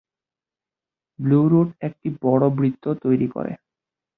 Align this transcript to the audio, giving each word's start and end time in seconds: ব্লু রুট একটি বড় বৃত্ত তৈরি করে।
ব্লু 1.19 1.39
রুট 1.47 1.69
একটি 1.87 2.07
বড় 2.21 2.45
বৃত্ত 2.57 2.85
তৈরি 3.03 3.27
করে। 3.35 3.51